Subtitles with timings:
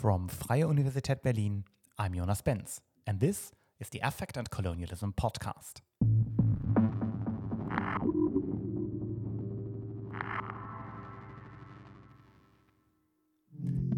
[0.00, 1.64] From Freie Universität Berlin,
[1.98, 5.82] I'm Jonas Benz, and this is the Affect and Colonialism podcast.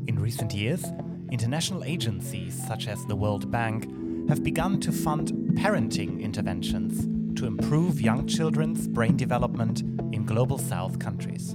[0.09, 0.85] In recent years,
[1.31, 3.85] international agencies such as the World Bank
[4.29, 7.07] have begun to fund parenting interventions
[7.39, 9.83] to improve young children's brain development
[10.13, 11.55] in global south countries.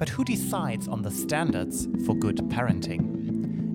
[0.00, 3.11] But who decides on the standards for good parenting?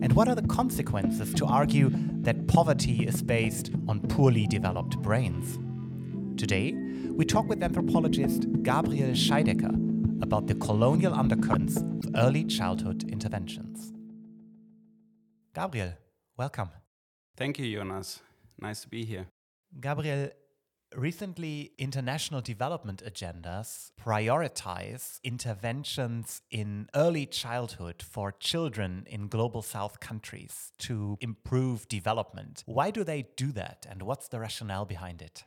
[0.07, 1.89] And what are the consequences to argue
[2.21, 5.59] that poverty is based on poorly developed brains?
[6.39, 6.71] Today,
[7.11, 13.91] we talk with anthropologist Gabriel Scheidecker about the colonial undercurrents of early childhood interventions.
[15.53, 15.91] Gabriel,
[16.37, 16.69] welcome.
[17.35, 18.21] Thank you, Jonas.
[18.61, 19.27] Nice to be here.
[19.77, 20.29] Gabriel,
[20.95, 30.71] recently international development agendas prioritize interventions in early childhood for children in global south countries
[30.77, 32.63] to improve development.
[32.65, 35.43] Why do they do that and what's the rationale behind it?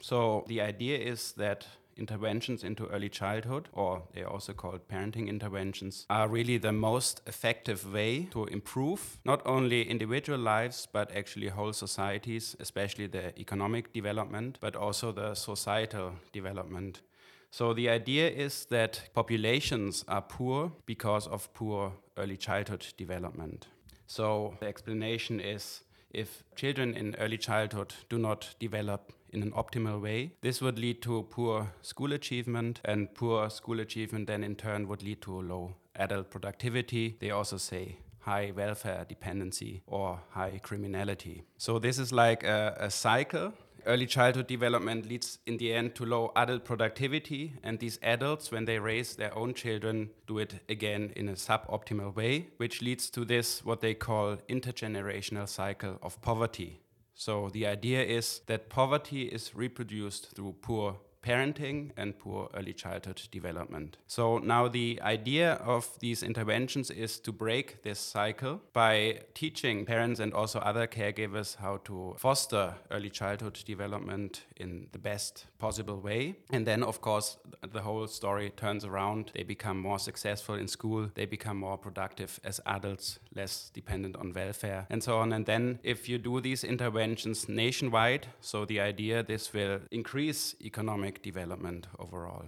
[0.00, 1.64] So, the idea is that
[1.96, 7.20] interventions into early childhood, or they are also called parenting interventions, are really the most
[7.26, 13.92] effective way to improve not only individual lives, but actually whole societies, especially the economic
[13.92, 17.02] development, but also the societal development.
[17.50, 23.66] So the idea is that populations are poor because of poor early childhood development.
[24.06, 30.00] So the explanation is if children in early childhood do not develop in an optimal
[30.00, 30.32] way.
[30.42, 35.02] This would lead to poor school achievement, and poor school achievement then in turn would
[35.02, 37.16] lead to low adult productivity.
[37.20, 41.42] They also say high welfare dependency or high criminality.
[41.58, 43.52] So this is like a, a cycle
[43.86, 48.64] early childhood development leads in the end to low adult productivity and these adults when
[48.64, 53.24] they raise their own children do it again in a suboptimal way which leads to
[53.24, 56.80] this what they call intergenerational cycle of poverty.
[57.14, 63.22] So the idea is that poverty is reproduced through poor parenting and poor early childhood
[63.30, 63.96] development.
[64.06, 70.20] So now the idea of these interventions is to break this cycle by teaching parents
[70.20, 76.34] and also other caregivers how to foster early childhood development in the best possible way.
[76.50, 77.38] And then of course
[77.72, 79.30] the whole story turns around.
[79.34, 84.32] They become more successful in school, they become more productive as adults, less dependent on
[84.32, 85.32] welfare and so on.
[85.32, 91.11] And then if you do these interventions nationwide, so the idea this will increase economic
[91.12, 92.44] economic development overall.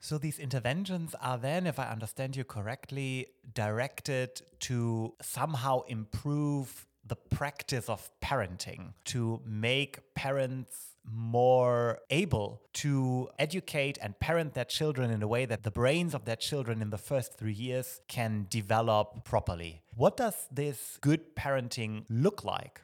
[0.00, 7.16] So these interventions are then, if I understand you correctly, directed to somehow improve the
[7.16, 15.22] practice of parenting, to make parents more able to educate and parent their children in
[15.22, 19.24] a way that the brains of their children in the first three years can develop
[19.24, 19.82] properly.
[19.94, 22.80] What does this good parenting look like?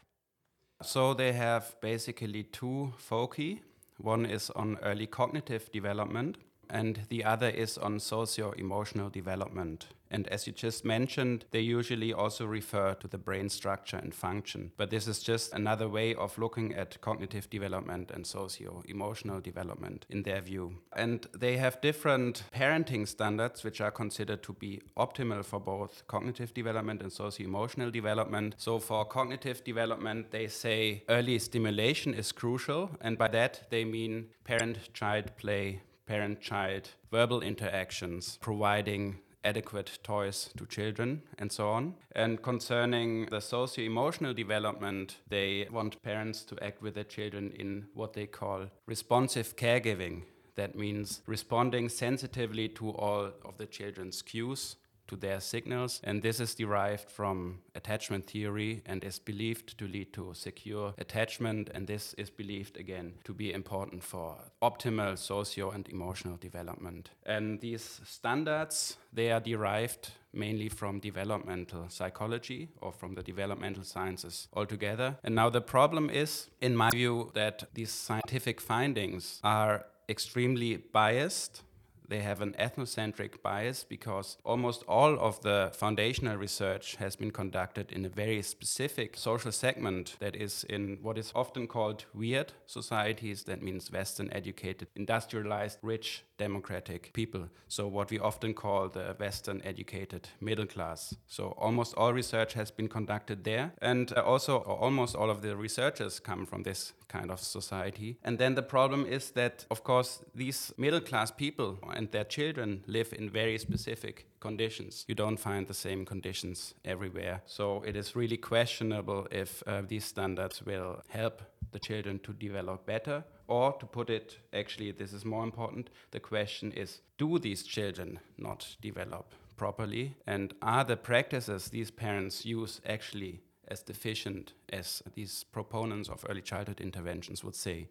[0.83, 3.63] So they have basically two foci.
[4.03, 6.39] One is on early cognitive development,
[6.71, 9.89] and the other is on socio emotional development.
[10.11, 14.73] And as you just mentioned, they usually also refer to the brain structure and function.
[14.77, 20.07] But this is just another way of looking at cognitive development and socio emotional development
[20.11, 20.79] in their view.
[20.97, 26.53] And they have different parenting standards, which are considered to be optimal for both cognitive
[26.55, 28.57] development and socio emotional development.
[28.59, 32.91] So, for cognitive development, they say early stimulation is crucial.
[33.01, 40.51] And by that, they mean parent child play, parent child verbal interactions, providing adequate toys
[40.57, 41.95] to children and so on.
[42.17, 47.87] And concerning the socio emotional development, they want parents to act with their children in
[47.95, 50.23] what they call responsive caregiving.
[50.57, 54.77] That means responding sensitively to all of the children's cues
[55.11, 56.01] to their signals.
[56.05, 61.71] And this is derived from attachment theory and is believed to lead to secure attachment.
[61.75, 67.11] And this is believed again to be important for optimal socio and emotional development.
[67.27, 74.49] And these standards, they are derived mainly from developmental psychology or from the developmental sciences
[74.55, 75.17] altogether.
[75.25, 81.63] And now the problem is, in my view, that these scientific findings are extremely biased
[82.11, 87.91] they have an ethnocentric bias because almost all of the foundational research has been conducted
[87.93, 93.45] in a very specific social segment that is in what is often called weird societies.
[93.45, 97.49] That means Western educated, industrialized, rich, democratic people.
[97.69, 101.15] So, what we often call the Western educated middle class.
[101.27, 103.73] So, almost all research has been conducted there.
[103.81, 108.19] And uh, also, almost all of the researchers come from this kind of society.
[108.25, 112.83] And then the problem is that, of course, these middle class people and their children
[112.87, 115.05] live in very specific conditions.
[115.07, 117.43] You don't find the same conditions everywhere.
[117.45, 121.43] So it is really questionable if uh, these standards will help
[121.73, 123.23] the children to develop better.
[123.49, 128.19] Or to put it, actually, this is more important the question is do these children
[128.39, 130.17] not develop properly?
[130.27, 136.41] And are the practices these parents use actually as deficient as these proponents of early
[136.41, 137.89] childhood interventions would say?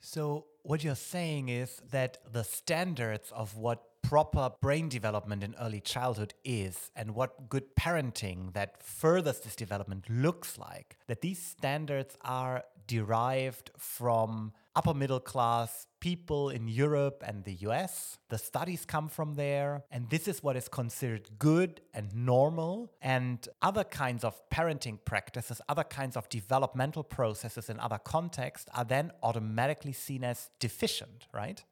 [0.00, 5.80] So, what you're saying is that the standards of what proper brain development in early
[5.80, 12.16] childhood is and what good parenting that furthers this development looks like, that these standards
[12.22, 18.16] are derived from upper middle class people in Europe and the US.
[18.30, 22.90] The studies come from there, and this is what is considered good and normal.
[23.02, 28.86] And other kinds of parenting practices, other kinds of developmental processes in other contexts are
[28.86, 31.62] then automatically seen as deficient, right?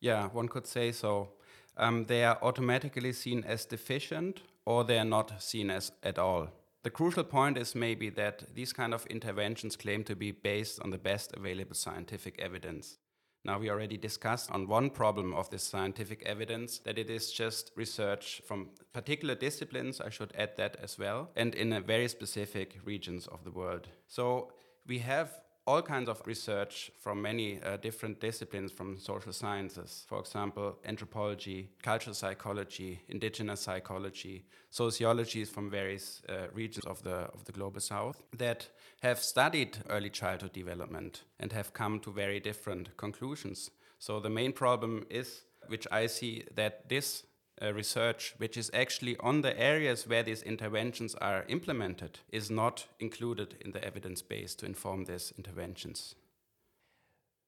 [0.00, 1.30] Yeah, one could say so.
[1.78, 6.48] Um, they are automatically seen as deficient or they are not seen as at all.
[6.82, 10.90] The crucial point is maybe that these kind of interventions claim to be based on
[10.90, 12.98] the best available scientific evidence.
[13.44, 17.70] Now, we already discussed on one problem of this scientific evidence that it is just
[17.76, 23.26] research from particular disciplines, I should add that as well, and in very specific regions
[23.26, 23.88] of the world.
[24.06, 24.52] So,
[24.86, 25.30] we have
[25.68, 30.06] all kinds of research from many uh, different disciplines from social sciences.
[30.08, 37.44] For example, anthropology, cultural psychology, indigenous psychology, sociologies from various uh, regions of the, of
[37.44, 38.66] the global south that
[39.02, 43.70] have studied early childhood development and have come to very different conclusions.
[43.98, 47.24] So the main problem is, which I see, that this
[47.62, 52.86] uh, research, which is actually on the areas where these interventions are implemented, is not
[53.00, 56.14] included in the evidence base to inform these interventions.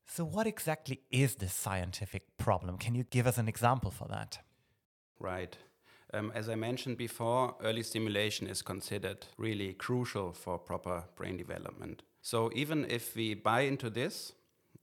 [0.07, 2.79] So, what exactly is this scientific problem?
[2.79, 4.39] Can you give us an example for that?
[5.21, 5.57] Right.
[6.12, 12.03] Um, as I mentioned before, early stimulation is considered really crucial for proper brain development.
[12.23, 14.33] So, even if we buy into this,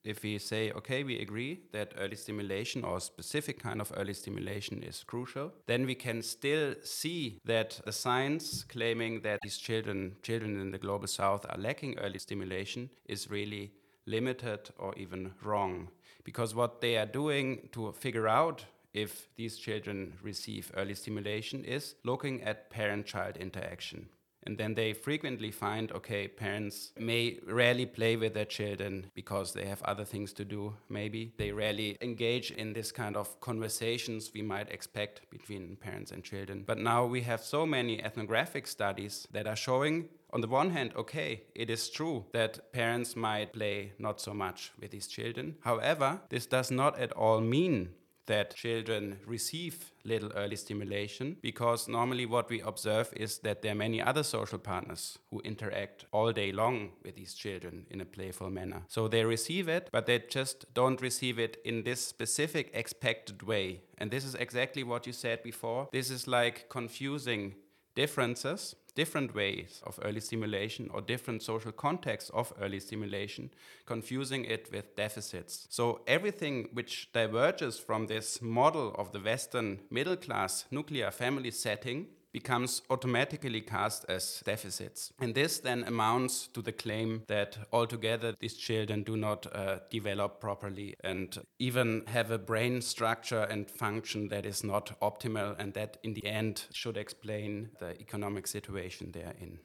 [0.03, 4.81] if we say, okay, we agree that early stimulation or specific kind of early stimulation
[4.83, 10.59] is crucial, then we can still see that the science claiming that these children, children
[10.59, 13.71] in the global south are lacking early stimulation is really
[14.05, 15.89] limited or even wrong.
[16.23, 21.95] Because what they are doing to figure out if these children receive early stimulation is
[22.03, 24.07] looking at parent child interaction.
[24.47, 29.65] And then they frequently find okay, parents may rarely play with their children because they
[29.65, 31.33] have other things to do, maybe.
[31.35, 36.63] They rarely engage in this kind of conversations we might expect between parents and children.
[36.65, 40.91] But now we have so many ethnographic studies that are showing on the one hand,
[40.95, 45.55] okay, it is true that parents might play not so much with these children.
[45.61, 47.89] However, this does not at all mean
[48.27, 53.75] that children receive little early stimulation because normally what we observe is that there are
[53.75, 58.50] many other social partners who interact all day long with these children in a playful
[58.50, 58.83] manner.
[58.88, 63.81] So they receive it, but they just don't receive it in this specific expected way.
[63.97, 65.89] And this is exactly what you said before.
[65.91, 67.56] This is like confusing
[67.95, 73.51] differences different ways of early stimulation or different social contexts of early stimulation,
[73.85, 75.67] confusing it with deficits.
[75.69, 82.07] So everything which diverges from this model of the Western middle class nuclear family setting
[82.33, 85.12] becomes automatically cast as deficits.
[85.19, 90.39] And this then amounts to the claim that altogether these children do not uh, develop
[90.39, 95.98] properly and even have a brain structure and function that is not optimal and that
[96.03, 99.60] in the end should explain the economic situation they're in.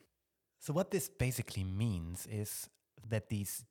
[0.61, 2.69] So, what this basically means is
[3.09, 3.65] that these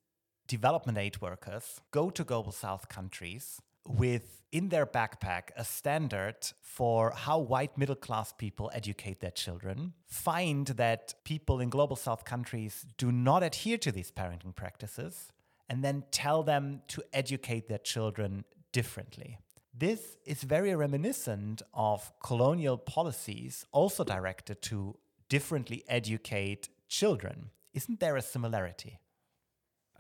[0.48, 7.12] development aid workers go to global south countries with in their backpack a standard for
[7.16, 12.86] how white middle class people educate their children, find that people in global south countries
[12.98, 15.32] do not adhere to these parenting practices,
[15.70, 19.38] and then tell them to educate their children differently.
[19.74, 24.98] This is very reminiscent of colonial policies also directed to
[25.30, 27.52] differently educate children.
[27.74, 29.00] Isn't there a similarity?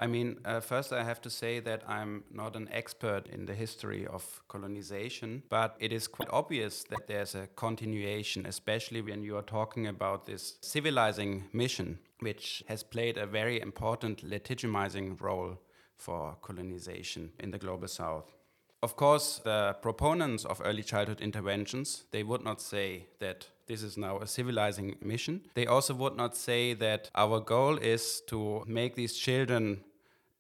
[0.02, 3.54] I mean, uh, first I have to say that I'm not an expert in the
[3.54, 9.38] history of colonization, but it is quite obvious that there's a continuation, especially when you
[9.38, 15.60] are talking about this civilizing mission, which has played a very important legitimizing role
[15.98, 18.34] for colonization in the global south.
[18.82, 23.98] Of course, the proponents of early childhood interventions, they would not say that this is
[23.98, 25.42] now a civilizing mission.
[25.54, 29.84] They also would not say that our goal is to make these children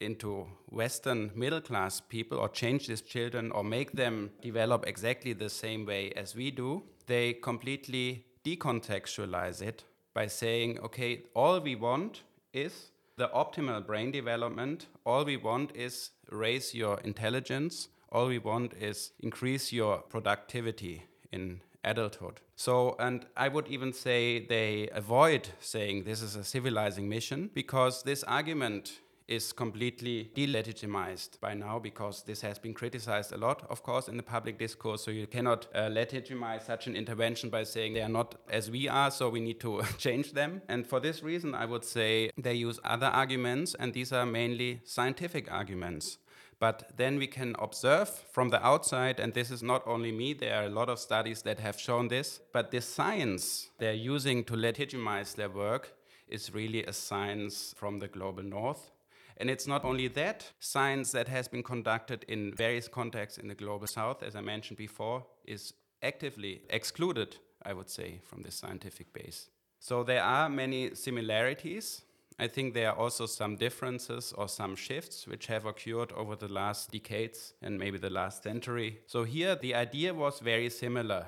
[0.01, 5.49] into Western middle class people or change these children or make them develop exactly the
[5.49, 12.23] same way as we do, they completely decontextualize it by saying, okay, all we want
[12.53, 14.87] is the optimal brain development.
[15.05, 17.89] All we want is raise your intelligence.
[18.11, 22.41] All we want is increase your productivity in adulthood.
[22.55, 28.03] So, and I would even say they avoid saying this is a civilizing mission because
[28.03, 28.99] this argument
[29.31, 34.17] is completely delegitimized by now because this has been criticized a lot, of course, in
[34.17, 35.05] the public discourse.
[35.05, 38.89] So you cannot uh, legitimize such an intervention by saying they are not as we
[38.89, 40.61] are, so we need to change them.
[40.67, 44.81] And for this reason, I would say they use other arguments, and these are mainly
[44.83, 46.17] scientific arguments.
[46.59, 50.61] But then we can observe from the outside, and this is not only me, there
[50.61, 54.55] are a lot of studies that have shown this, but the science they're using to
[54.57, 55.93] legitimize their work
[56.27, 58.91] is really a science from the global north.
[59.37, 63.55] And it's not only that, science that has been conducted in various contexts in the
[63.55, 65.73] global south, as I mentioned before, is
[66.03, 69.49] actively excluded, I would say, from this scientific base.
[69.79, 72.03] So there are many similarities.
[72.39, 76.47] I think there are also some differences or some shifts which have occurred over the
[76.47, 78.99] last decades and maybe the last century.
[79.07, 81.27] So here the idea was very similar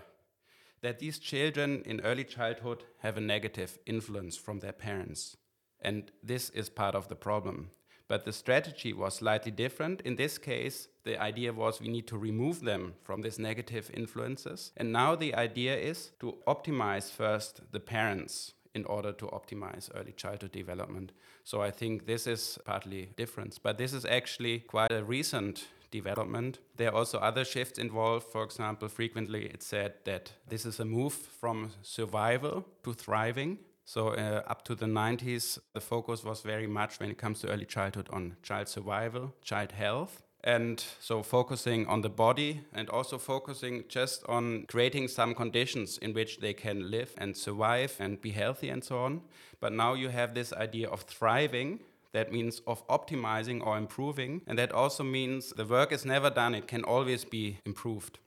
[0.81, 5.38] that these children in early childhood have a negative influence from their parents.
[5.81, 7.72] And this is part of the problem
[8.13, 10.00] but the strategy was slightly different.
[10.01, 14.72] In this case, the idea was we need to remove them from these negative influences.
[14.77, 20.12] And now the idea is to optimize first the parents in order to optimize early
[20.12, 21.12] childhood development.
[21.43, 26.60] So I think this is partly different, but this is actually quite a recent development.
[26.77, 28.27] There are also other shifts involved.
[28.32, 33.58] For example, frequently it's said that this is a move from survival to thriving.
[33.86, 37.50] So uh, up to the 90s, the focus was very much when it comes to
[37.50, 40.24] early childhood on child survival, child health.
[40.46, 46.13] And so focusing on the body and also focusing just on creating some conditions in
[46.13, 49.22] which they can live and survive and be healthy and so on.
[49.62, 51.80] But now you have this idea of thriving.
[52.12, 54.42] That means of optimizing or improving.
[54.46, 58.20] And that also means the work is never done, it can always be improved.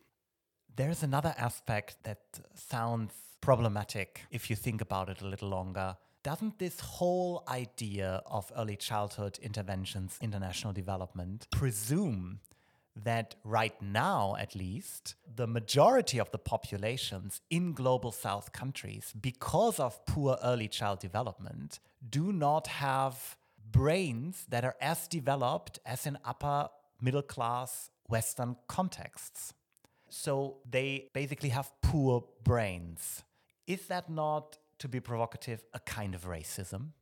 [0.75, 2.21] There's another aspect that
[2.55, 3.13] sounds
[3.47, 5.97] problematic if you think about it a little longer.
[6.25, 12.41] Doesn't this whole idea of early childhood interventions, international development, presume
[13.05, 19.79] that right now, at least, the majority of the populations in global south countries, because
[19.79, 21.79] of poor early child development,
[22.11, 23.37] do not have
[23.71, 26.69] brains that are as developed as in upper
[27.01, 29.55] middle class Western contexts?
[30.09, 33.23] So they basically have poor brains.
[33.67, 36.93] Is that not, to be provocative, a kind of racism?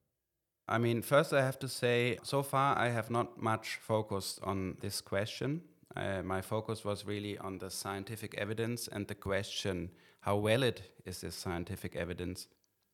[0.66, 4.76] I mean, first I have to say, so far I have not much focused on
[4.80, 5.62] this question.
[5.94, 9.90] Uh, my focus was really on the scientific evidence and the question
[10.20, 12.46] how valid is this scientific evidence.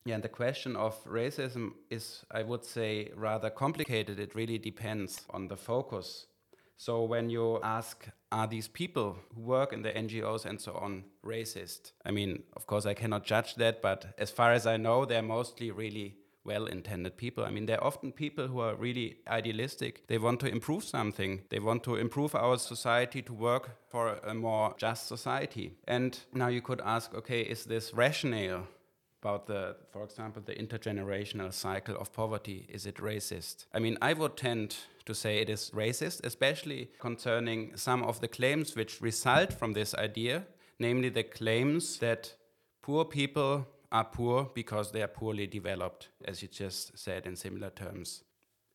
[0.04, 4.18] Yeah, and the question of racism is, I would say, rather complicated.
[4.18, 6.26] It really depends on the focus
[6.80, 11.04] so when you ask, are these people who work in the NGOs and so on
[11.24, 11.92] racist?
[12.04, 15.22] I mean, of course, I cannot judge that, but as far as I know, they're
[15.22, 17.44] mostly really well intended people.
[17.44, 20.06] I mean, they're often people who are really idealistic.
[20.06, 24.34] They want to improve something, they want to improve our society to work for a
[24.34, 25.74] more just society.
[25.86, 28.66] And now you could ask, okay, is this rationale?
[29.22, 33.66] About the, for example, the intergenerational cycle of poverty, is it racist?
[33.74, 34.78] I mean, I would tend
[35.10, 39.92] to say it is racist, especially concerning some of the claims which result from this
[39.94, 40.46] idea,
[40.78, 42.34] namely the claims that
[42.80, 47.70] poor people are poor because they are poorly developed, as you just said in similar
[47.70, 48.22] terms.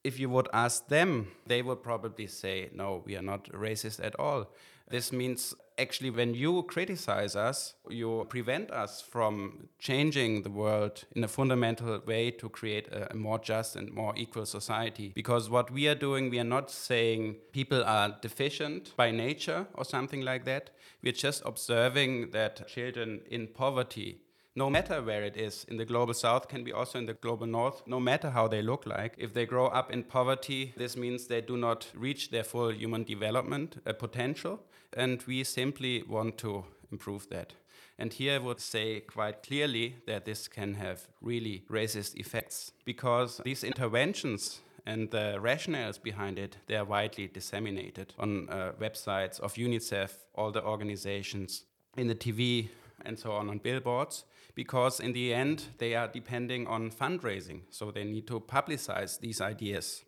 [0.04, 4.20] If you would ask them, they would probably say, no, we are not racist at
[4.20, 4.52] all.
[4.90, 11.24] This means actually, when you criticize us, you prevent us from changing the world in
[11.24, 15.12] a fundamental way to create a, more just and more equal society.
[15.16, 19.86] Because what we are doing, we are not saying people are deficient by nature or
[19.86, 20.72] something like that.
[21.04, 24.22] We're just observing that children in poverty
[24.58, 27.46] no matter where it is in the global south can be also in the global
[27.46, 31.28] north no matter how they look like if they grow up in poverty this means
[31.28, 34.62] they do not reach their full human development uh, potential
[34.96, 37.54] and we simply want to improve that.
[37.98, 43.42] And here I would say quite clearly that this can have really racist effects because
[43.44, 49.54] these interventions and the rationales behind it they are widely disseminated on uh, websites of
[49.56, 51.64] UNICEF all the organizations
[51.98, 52.70] in the TV
[53.06, 54.26] and so on on billboards
[54.56, 57.62] because in the end they are depending on fundraising.
[57.70, 60.04] So they need to publicize these ideas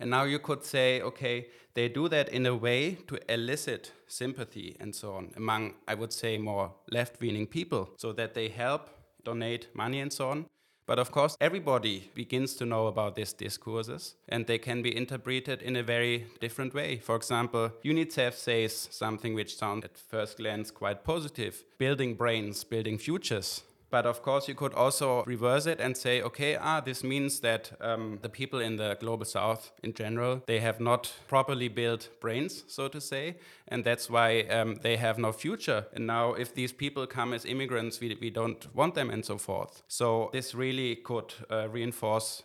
[0.00, 4.76] And now you could say, okay, they do that in a way to elicit sympathy
[4.80, 8.88] and so on among, I would say, more left leaning people so that they help
[9.24, 10.46] donate money and so on.
[10.86, 15.60] But of course, everybody begins to know about these discourses and they can be interpreted
[15.60, 16.96] in a very different way.
[16.96, 22.96] For example, UNICEF says something which sounds at first glance quite positive building brains, building
[22.96, 23.64] futures.
[23.90, 27.72] But of course, you could also reverse it and say, okay, ah, this means that
[27.80, 32.64] um, the people in the global south in general, they have not properly built brains,
[32.66, 35.86] so to say, and that's why um, they have no future.
[35.94, 39.38] And now, if these people come as immigrants, we, we don't want them and so
[39.38, 39.82] forth.
[39.88, 42.42] So, this really could uh, reinforce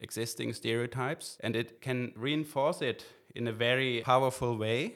[0.00, 3.04] existing stereotypes and it can reinforce it
[3.34, 4.94] in a very powerful way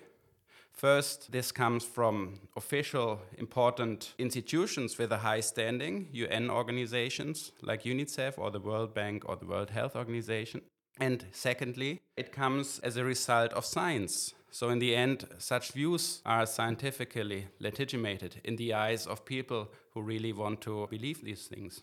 [0.73, 8.38] First, this comes from official important institutions with a high standing, UN organizations like UNICEF
[8.38, 10.62] or the World Bank or the World Health Organization.
[10.99, 14.35] And secondly, it comes as a result of science.
[14.50, 20.02] So, in the end, such views are scientifically legitimated in the eyes of people who
[20.02, 21.83] really want to believe these things.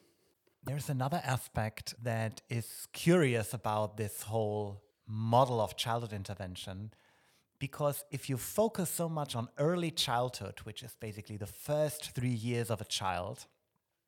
[0.63, 6.91] There's another aspect that is curious about this whole model of childhood intervention
[7.59, 12.29] because if you focus so much on early childhood, which is basically the first three
[12.29, 13.45] years of a child,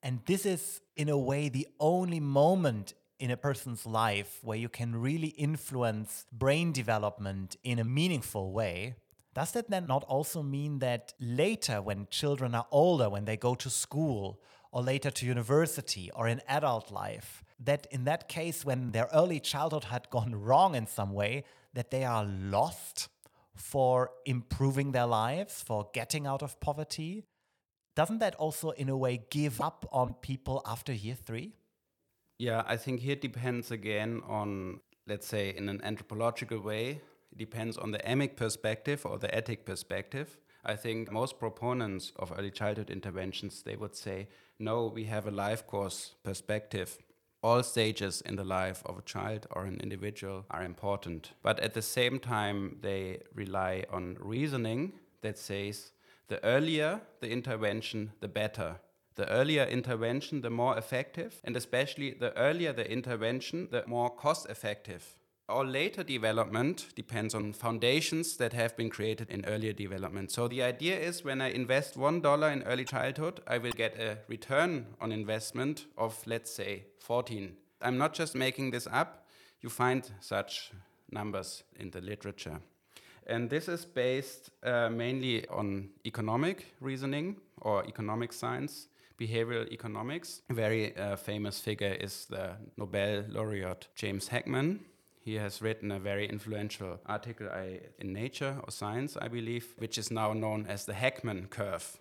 [0.02, 4.70] and this is in a way the only moment in a person's life where you
[4.70, 8.96] can really influence brain development in a meaningful way,
[9.34, 13.54] does that then not also mean that later, when children are older, when they go
[13.56, 14.42] to school,
[14.72, 19.40] or later to university, or in adult life, that in that case, when their early
[19.40, 21.44] childhood had gone wrong in some way,
[21.74, 23.10] that they are lost
[23.62, 27.26] for improving their lives, for getting out of poverty,
[27.96, 31.54] doesn't that also, in a way, give up on people after year three?
[32.40, 37.02] Yeah, I think here it depends again on, let's say, in an anthropological way,
[37.32, 40.38] it depends on the emic perspective or the etic perspective.
[40.64, 44.28] I think most proponents of early childhood interventions, they would say,
[44.60, 46.98] no, we have a life course perspective
[47.44, 51.32] all stages in the life of a child or an individual are important.
[51.42, 55.92] But at the same time, they rely on reasoning that says
[56.28, 58.80] the earlier the intervention, the better.
[59.16, 64.50] The earlier intervention, the more effective, and especially the earlier the intervention, the more cost
[64.50, 65.18] effective
[65.50, 70.32] all later development depends on foundations that have been created in earlier development.
[70.32, 74.00] So the idea is when I invest one dollar in early childhood, I will get
[74.00, 77.56] a return on investment of let's say 14.
[77.82, 79.28] I'm not just making this up.
[79.62, 80.72] You find such
[81.12, 82.62] numbers in the literature.
[83.28, 88.88] And this is based uh, mainly on economic reasoning or economic science,
[89.20, 90.42] behavioral economics.
[90.50, 94.80] A very uh, famous figure is the Nobel laureate James Heckman,
[95.24, 99.98] he has written a very influential article I, in Nature or Science, I believe, which
[99.98, 101.98] is now known as the Heckman curve.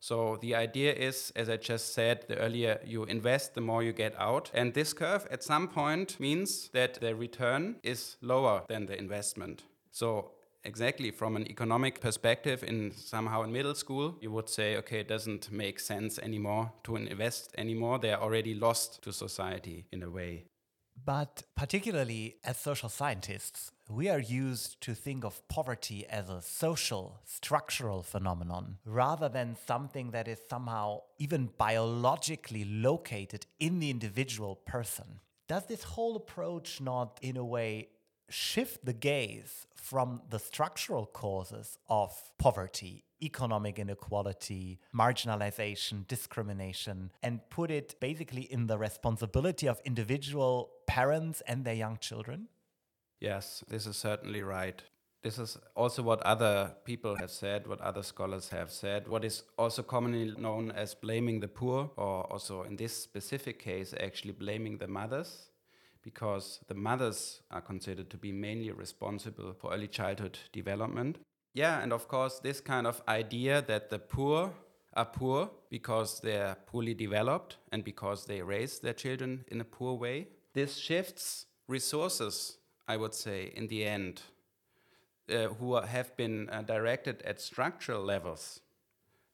[0.00, 3.92] So the idea is, as I just said, the earlier you invest, the more you
[3.92, 4.50] get out.
[4.54, 9.64] And this curve at some point means that the return is lower than the investment.
[9.90, 15.00] So exactly from an economic perspective in somehow in middle school you would say okay
[15.00, 20.10] it doesn't make sense anymore to invest anymore they're already lost to society in a
[20.10, 20.44] way
[21.04, 27.20] but particularly as social scientists, we are used to think of poverty as a social,
[27.24, 35.20] structural phenomenon rather than something that is somehow even biologically located in the individual person.
[35.46, 37.88] Does this whole approach not, in a way,
[38.28, 47.70] shift the gaze from the structural causes of poverty, economic inequality, marginalization, discrimination, and put
[47.70, 52.48] it basically in the responsibility of individual parents and their young children?
[53.20, 54.82] Yes, this is certainly right.
[55.22, 59.42] This is also what other people have said, what other scholars have said, what is
[59.58, 64.78] also commonly known as blaming the poor, or also in this specific case, actually blaming
[64.78, 65.50] the mothers
[66.02, 71.18] because the mothers are considered to be mainly responsible for early childhood development.
[71.54, 74.52] Yeah, and of course, this kind of idea that the poor
[74.94, 79.94] are poor because they're poorly developed and because they raise their children in a poor
[79.94, 80.28] way.
[80.54, 84.22] This shifts resources, I would say, in the end,
[85.30, 88.60] uh, who have been uh, directed at structural levels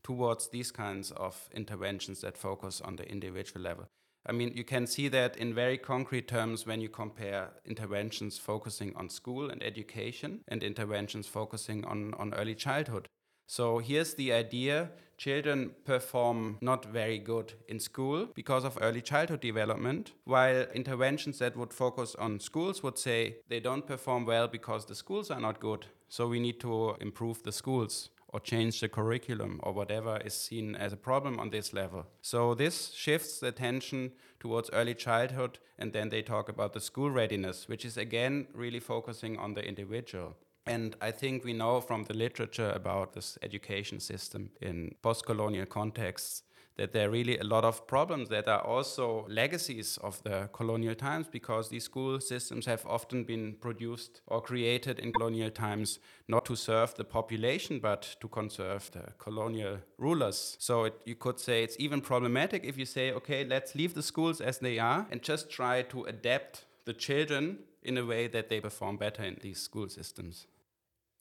[0.02, 3.88] towards these kinds of interventions that focus on the individual level.
[4.26, 8.94] I mean, you can see that in very concrete terms when you compare interventions focusing
[8.96, 13.08] on school and education and interventions focusing on, on early childhood.
[13.46, 19.40] So here's the idea children perform not very good in school because of early childhood
[19.40, 24.86] development, while interventions that would focus on schools would say they don't perform well because
[24.86, 25.86] the schools are not good.
[26.08, 30.74] So we need to improve the schools or change the curriculum or whatever is seen
[30.74, 32.04] as a problem on this level.
[32.20, 37.12] So this shifts the attention towards early childhood and then they talk about the school
[37.12, 40.34] readiness, which is again really focusing on the individual.
[40.66, 45.66] And I think we know from the literature about this education system in post colonial
[45.66, 46.42] contexts
[46.76, 50.94] that there are really a lot of problems that are also legacies of the colonial
[50.94, 56.44] times because these school systems have often been produced or created in colonial times not
[56.44, 60.56] to serve the population but to conserve the colonial rulers.
[60.58, 64.02] So it, you could say it's even problematic if you say, okay, let's leave the
[64.02, 68.48] schools as they are and just try to adapt the children in a way that
[68.48, 70.46] they perform better in these school systems.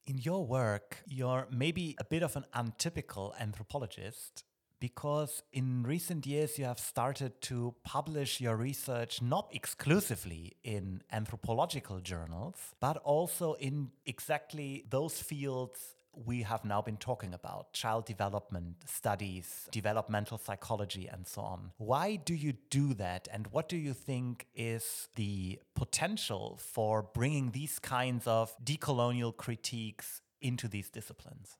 [0.06, 4.44] In your work, you're maybe a bit of an untypical anthropologist
[4.84, 12.02] because in recent years you have started to publish your research not exclusively in anthropological
[12.02, 18.76] journals, but also in exactly those fields we have now been talking about child development
[18.86, 21.72] studies, developmental psychology, and so on.
[21.78, 23.30] Why do you do that?
[23.32, 30.20] And what do you think is the potential for bringing these kinds of decolonial critiques
[30.42, 31.58] into these disciplines?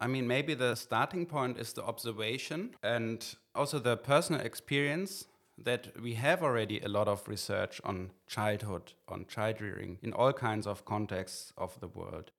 [0.00, 5.26] I mean, maybe the starting point is the observation and also the personal experience
[5.58, 10.32] that we have already a lot of research on childhood, on child rearing in all
[10.32, 12.30] kinds of contexts of the world.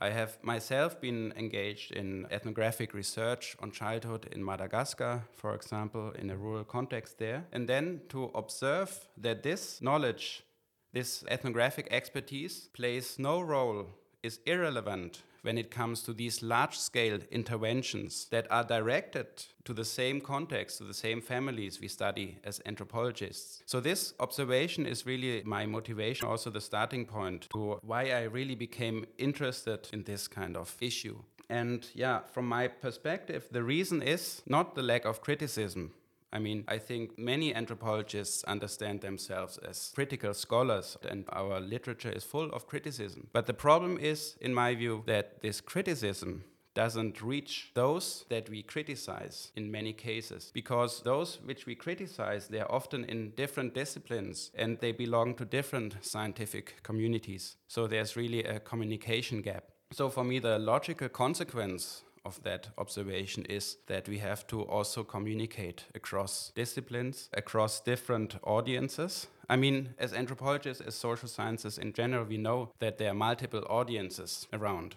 [0.00, 6.30] I have myself been engaged in ethnographic research on childhood in Madagascar, for example, in
[6.30, 7.46] a rural context there.
[7.52, 10.44] And then to observe that this knowledge,
[10.92, 13.86] this ethnographic expertise plays no role,
[14.22, 19.26] is irrelevant when it comes to these large scale interventions that are directed
[19.64, 23.62] to the same context, to the same families we study as anthropologists.
[23.66, 28.56] So, this observation is really my motivation, also the starting point to why I really
[28.56, 31.18] became interested in this kind of issue.
[31.50, 35.92] And yeah, from my perspective, the reason is not the lack of criticism.
[36.32, 42.24] I mean, I think many anthropologists understand themselves as critical scholars, and our literature is
[42.24, 43.28] full of criticism.
[43.32, 48.62] But the problem is, in my view, that this criticism doesn't reach those that we
[48.62, 54.78] criticize in many cases because those which we criticize they're often in different disciplines and
[54.78, 60.38] they belong to different scientific communities so there's really a communication gap so for me
[60.38, 67.28] the logical consequence of that observation is that we have to also communicate across disciplines,
[67.32, 69.26] across different audiences.
[69.48, 73.64] I mean, as anthropologists, as social sciences in general, we know that there are multiple
[73.68, 74.96] audiences around.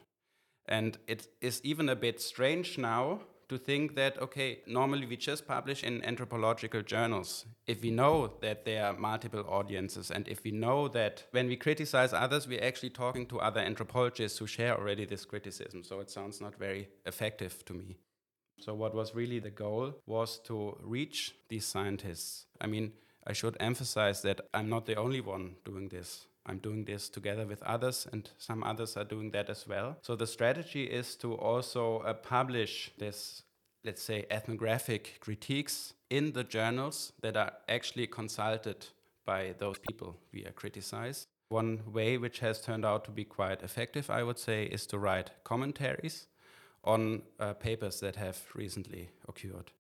[0.66, 5.46] And it is even a bit strange now to think that, okay, normally we just
[5.46, 7.46] publish in anthropological journals.
[7.68, 11.58] If we know that there are multiple audiences, and if we know that when we
[11.58, 15.84] criticize others, we're actually talking to other anthropologists who share already this criticism.
[15.84, 17.98] So it sounds not very effective to me.
[18.58, 22.46] So, what was really the goal was to reach these scientists.
[22.62, 22.94] I mean,
[23.28, 26.28] I should emphasize that I'm not the only one doing this.
[26.46, 29.98] I'm doing this together with others, and some others are doing that as well.
[30.02, 33.44] So the strategy is to also uh, publish this,
[33.84, 38.88] let's say, ethnographic critiques in the journals that are actually consulted
[39.26, 41.28] by those people we criticize.
[41.50, 44.98] One way which has turned out to be quite effective, I would say, is to
[44.98, 46.28] write commentaries
[46.84, 49.72] on uh, papers that have recently occurred.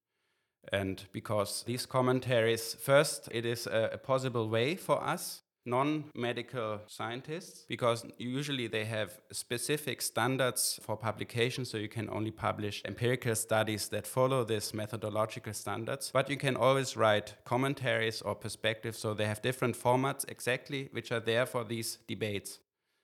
[0.71, 7.65] And because these commentaries, first, it is a, a possible way for us non-medical scientists
[7.67, 13.89] because usually they have specific standards for publication so you can only publish empirical studies
[13.89, 16.11] that follow this methodological standards.
[16.11, 21.11] But you can always write commentaries or perspectives so they have different formats exactly which
[21.11, 22.59] are there for these debates.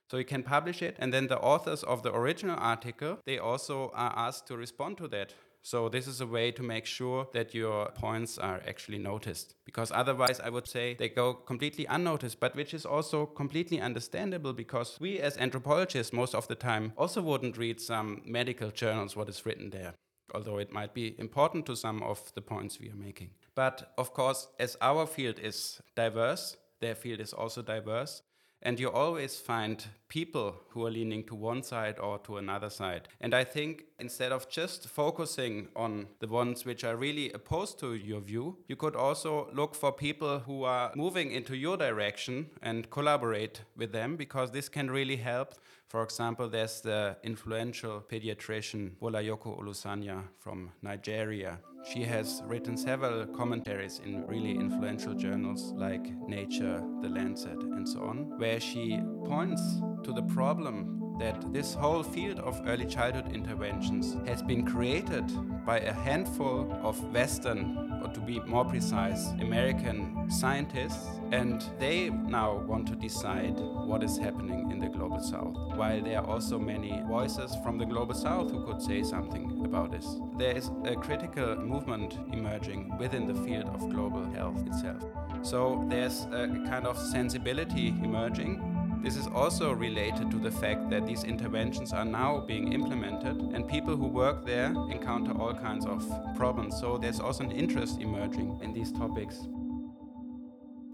[0.09, 3.91] So you can publish it and then the authors of the original article they also
[3.93, 7.53] are asked to respond to that so this is a way to make sure that
[7.53, 9.55] your points are actually noticed.
[9.65, 14.53] Because otherwise, I would say they go completely unnoticed, but which is also completely understandable
[14.53, 19.29] because we as anthropologists, most of the time, also wouldn't read some medical journals, what
[19.29, 19.93] is written there.
[20.33, 23.31] Although it might be important to some of the points we are making.
[23.55, 28.21] But of course, as our field is diverse, their field is also diverse,
[28.67, 33.07] And you always find people who are leaning to one side or to another side.
[33.21, 37.93] And I think instead of just focusing on the ones which are really opposed to
[37.93, 42.89] your view, you could also look for people who are moving into your direction and
[42.89, 45.53] collaborate with them because this can really help.
[45.87, 51.59] For example, there's the influential pediatrician Bolajoko Olusanya from Nigeria.
[51.93, 58.01] She has written several commentaries in really influential journals like Nature, The Lancet, and so
[58.01, 59.61] on, where she points
[60.03, 65.25] to the problem that this whole field of early childhood interventions has been created
[65.65, 72.57] by a handful of Western, or to be more precise, American scientists, and they now
[72.67, 75.55] want to decide what is happening in the global south.
[75.75, 79.91] While there are also many voices from the global south who could say something about
[79.91, 80.07] this.
[80.37, 85.03] There is a critical movement emerging within the field of global health itself.
[85.41, 88.66] So there's a kind of sensibility emerging
[89.03, 93.67] this is also related to the fact that these interventions are now being implemented and
[93.67, 96.05] people who work there encounter all kinds of
[96.35, 96.79] problems.
[96.79, 99.47] So there's also an interest emerging in these topics.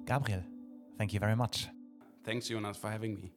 [0.06, 0.44] Gabriel,
[0.98, 1.68] thank you very much.
[2.24, 3.34] Thanks, Jonas, for having me.